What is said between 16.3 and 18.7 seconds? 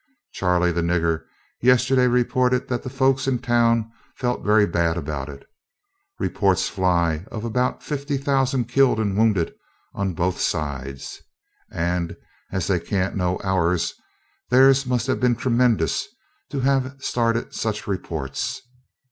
to have started such reports.